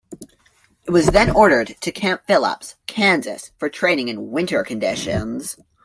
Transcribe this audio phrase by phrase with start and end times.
[0.85, 5.57] It was then ordered to Camp Phillips, Kansas for training in winter conditions.